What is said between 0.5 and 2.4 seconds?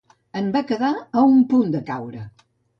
va quedar un a punt de caure.